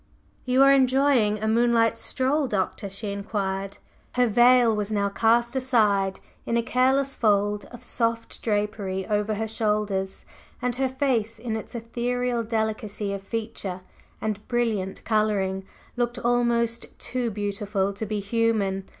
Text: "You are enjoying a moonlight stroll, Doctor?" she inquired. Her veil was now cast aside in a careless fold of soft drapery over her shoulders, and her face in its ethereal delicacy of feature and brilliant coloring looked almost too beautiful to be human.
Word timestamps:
"You 0.45 0.63
are 0.63 0.73
enjoying 0.73 1.37
a 1.37 1.47
moonlight 1.47 1.95
stroll, 1.99 2.47
Doctor?" 2.47 2.89
she 2.89 3.11
inquired. 3.11 3.77
Her 4.13 4.25
veil 4.25 4.75
was 4.75 4.91
now 4.91 5.09
cast 5.09 5.55
aside 5.55 6.19
in 6.43 6.57
a 6.57 6.63
careless 6.63 7.13
fold 7.13 7.65
of 7.65 7.83
soft 7.83 8.41
drapery 8.41 9.05
over 9.05 9.35
her 9.35 9.47
shoulders, 9.47 10.25
and 10.59 10.73
her 10.77 10.89
face 10.89 11.37
in 11.37 11.55
its 11.55 11.75
ethereal 11.75 12.41
delicacy 12.41 13.13
of 13.13 13.21
feature 13.21 13.81
and 14.19 14.47
brilliant 14.47 15.05
coloring 15.05 15.67
looked 15.95 16.17
almost 16.17 16.97
too 16.97 17.29
beautiful 17.29 17.93
to 17.93 18.05
be 18.07 18.19
human. 18.19 18.87